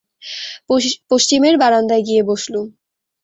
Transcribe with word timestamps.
পশ্চিমের 1.11 1.55
বারান্দায় 1.57 2.03
গিয়ে 2.03 2.21
বসলুম। 2.23 2.65